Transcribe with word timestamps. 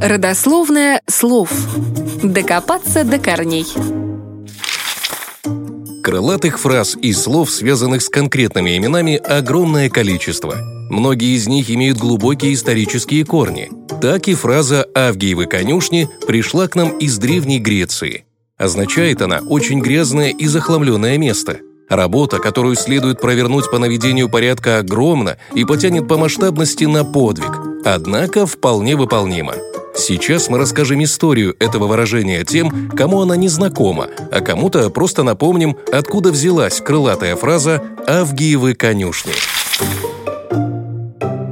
Родословное 0.00 1.02
слов. 1.08 1.50
Докопаться 2.22 3.02
до 3.02 3.18
корней. 3.18 3.66
Крылатых 6.04 6.60
фраз 6.60 6.96
и 7.00 7.12
слов, 7.12 7.50
связанных 7.50 8.02
с 8.02 8.08
конкретными 8.08 8.76
именами, 8.76 9.16
огромное 9.16 9.90
количество. 9.90 10.54
Многие 10.90 11.34
из 11.34 11.48
них 11.48 11.68
имеют 11.70 11.98
глубокие 11.98 12.54
исторические 12.54 13.24
корни. 13.24 13.70
Так 14.00 14.28
и 14.28 14.34
фраза 14.34 14.86
«Авгиевы 14.94 15.46
конюшни» 15.46 16.08
пришла 16.28 16.68
к 16.68 16.76
нам 16.76 16.96
из 16.98 17.18
Древней 17.18 17.58
Греции. 17.58 18.26
Означает 18.56 19.22
она 19.22 19.40
«очень 19.40 19.80
грязное 19.80 20.30
и 20.30 20.46
захламленное 20.46 21.18
место». 21.18 21.58
Работа, 21.88 22.38
которую 22.38 22.74
следует 22.74 23.20
провернуть 23.20 23.70
по 23.70 23.78
наведению 23.78 24.28
порядка, 24.28 24.78
огромна 24.78 25.36
и 25.54 25.64
потянет 25.64 26.08
по 26.08 26.16
масштабности 26.16 26.84
на 26.84 27.04
подвиг, 27.04 27.52
однако 27.84 28.46
вполне 28.46 28.96
выполнима. 28.96 29.54
Сейчас 29.94 30.48
мы 30.48 30.58
расскажем 30.58 31.02
историю 31.02 31.56
этого 31.58 31.86
выражения 31.86 32.44
тем, 32.44 32.90
кому 32.90 33.22
она 33.22 33.36
не 33.36 33.48
знакома, 33.48 34.08
а 34.30 34.40
кому-то 34.40 34.90
просто 34.90 35.22
напомним, 35.22 35.76
откуда 35.90 36.32
взялась 36.32 36.80
крылатая 36.80 37.34
фраза 37.34 37.82
«Авгиевы 38.06 38.74
конюшни». 38.74 39.32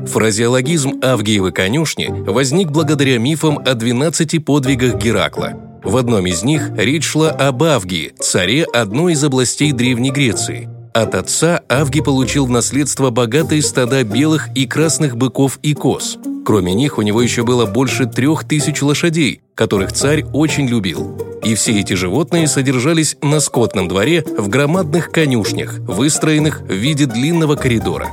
Фразеологизм 0.07 1.01
«Авгиевы 1.03 1.53
конюшни» 1.53 2.09
возник 2.31 2.71
благодаря 2.71 3.19
мифам 3.19 3.59
о 3.59 3.75
12 3.75 4.45
подвигах 4.45 4.97
Геракла. 4.97 5.64
В 5.85 5.97
одном 5.97 6.27
из 6.27 6.43
них 6.43 6.71
речь 6.77 7.05
шла 7.05 7.31
об 7.31 7.63
Авгии, 7.63 8.13
царе 8.19 8.65
одной 8.65 9.13
из 9.13 9.23
областей 9.23 9.73
Древней 9.73 10.11
Греции. 10.11 10.69
От 10.93 11.15
отца 11.15 11.61
Авги 11.69 12.01
получил 12.01 12.47
в 12.47 12.51
наследство 12.51 13.11
богатые 13.11 13.63
стада 13.63 14.05
белых 14.05 14.49
и 14.55 14.67
красных 14.67 15.17
быков 15.17 15.59
и 15.63 15.75
коз– 15.75 16.19
Кроме 16.45 16.75
них 16.75 16.99
у 16.99 17.03
него 17.03 17.23
еще 17.23 17.43
было 17.43 17.65
больше 17.65 18.05
трех 18.05 18.45
тысяч 18.45 18.83
лошадей, 18.83 19.41
которых 19.55 19.93
царь 19.93 20.25
очень 20.35 20.69
любил. 20.69 21.19
И 21.43 21.55
все 21.55 21.81
эти 21.81 21.95
животные 21.95 22.49
содержались 22.49 23.17
на 23.23 23.41
скотном 23.41 23.89
дворе 23.89 24.23
в 24.37 24.49
громадных 24.49 25.11
конюшнях, 25.11 25.79
выстроенных 25.79 26.61
в 26.61 26.73
виде 26.73 27.07
длинного 27.07 27.57
коридора. 27.57 28.09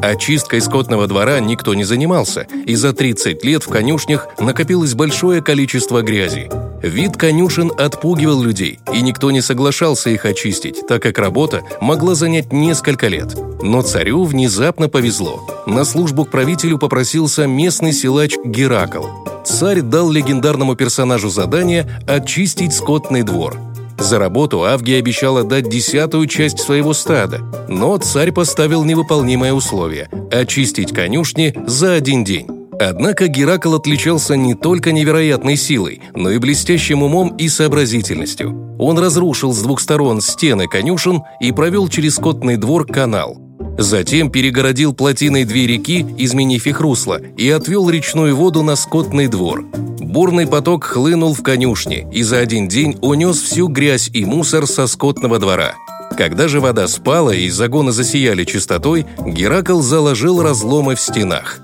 Очисткой 0.00 0.60
скотного 0.60 1.06
двора 1.08 1.40
никто 1.40 1.74
не 1.74 1.84
занимался, 1.84 2.46
и 2.66 2.76
за 2.76 2.92
30 2.92 3.44
лет 3.44 3.64
в 3.64 3.68
конюшнях 3.68 4.28
накопилось 4.38 4.94
большое 4.94 5.42
количество 5.42 6.02
грязи. 6.02 6.48
Вид 6.82 7.16
конюшен 7.16 7.70
отпугивал 7.78 8.42
людей, 8.42 8.80
и 8.92 9.00
никто 9.02 9.30
не 9.30 9.40
соглашался 9.40 10.10
их 10.10 10.24
очистить, 10.24 10.86
так 10.88 11.02
как 11.02 11.18
работа 11.18 11.62
могла 11.80 12.14
занять 12.14 12.52
несколько 12.52 13.06
лет. 13.08 13.36
Но 13.62 13.82
царю 13.82 14.24
внезапно 14.24 14.88
повезло. 14.88 15.46
На 15.66 15.84
службу 15.84 16.24
к 16.24 16.30
правителю 16.30 16.78
попросился 16.78 17.46
местный 17.46 17.92
силач 17.92 18.36
Геракл. 18.44 19.04
Царь 19.44 19.80
дал 19.80 20.10
легендарному 20.10 20.74
персонажу 20.74 21.28
задание 21.30 21.88
очистить 22.08 22.74
скотный 22.74 23.22
двор. 23.22 23.56
За 23.98 24.18
работу 24.18 24.64
Авгий 24.64 24.94
обещал 24.94 25.44
дать 25.44 25.68
десятую 25.68 26.26
часть 26.26 26.58
своего 26.58 26.92
стада, 26.92 27.40
но 27.68 27.96
царь 27.98 28.32
поставил 28.32 28.84
невыполнимое 28.84 29.52
условие– 29.52 30.08
очистить 30.32 30.92
конюшни 30.92 31.54
за 31.66 31.94
один 31.94 32.24
день. 32.24 32.61
Однако 32.88 33.28
Геракл 33.28 33.76
отличался 33.76 34.36
не 34.36 34.54
только 34.54 34.90
невероятной 34.90 35.56
силой, 35.56 36.02
но 36.14 36.30
и 36.30 36.38
блестящим 36.38 37.02
умом 37.02 37.36
и 37.36 37.48
сообразительностью. 37.48 38.76
Он 38.78 38.98
разрушил 38.98 39.52
с 39.52 39.62
двух 39.62 39.80
сторон 39.80 40.20
стены 40.20 40.66
конюшен 40.66 41.22
и 41.40 41.52
провел 41.52 41.88
через 41.88 42.16
скотный 42.16 42.56
двор 42.56 42.86
канал. 42.86 43.38
Затем 43.78 44.30
перегородил 44.30 44.92
плотиной 44.94 45.44
две 45.44 45.66
реки, 45.66 46.04
изменив 46.18 46.66
их 46.66 46.80
русло, 46.80 47.20
и 47.36 47.48
отвел 47.48 47.88
речную 47.88 48.34
воду 48.36 48.62
на 48.62 48.74
скотный 48.74 49.28
двор. 49.28 49.64
Бурный 50.00 50.46
поток 50.46 50.84
хлынул 50.84 51.34
в 51.34 51.42
конюшни 51.42 52.06
и 52.12 52.22
за 52.22 52.38
один 52.38 52.68
день 52.68 52.98
унес 53.00 53.40
всю 53.40 53.68
грязь 53.68 54.10
и 54.12 54.24
мусор 54.24 54.66
со 54.66 54.86
скотного 54.88 55.38
двора. 55.38 55.74
Когда 56.16 56.48
же 56.48 56.60
вода 56.60 56.88
спала 56.88 57.30
и 57.30 57.48
загоны 57.48 57.92
засияли 57.92 58.44
чистотой, 58.44 59.06
Геракл 59.24 59.80
заложил 59.80 60.42
разломы 60.42 60.96
в 60.96 61.00
стенах. 61.00 61.60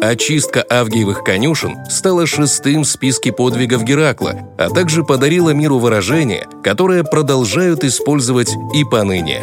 Очистка 0.00 0.64
Авгиевых 0.70 1.24
конюшен 1.24 1.76
стала 1.90 2.26
шестым 2.26 2.82
в 2.82 2.88
списке 2.88 3.32
подвигов 3.32 3.82
Геракла, 3.82 4.48
а 4.56 4.70
также 4.70 5.02
подарила 5.02 5.50
миру 5.50 5.78
выражение, 5.78 6.46
которое 6.62 7.02
продолжают 7.02 7.82
использовать 7.82 8.50
и 8.74 8.84
поныне. 8.84 9.42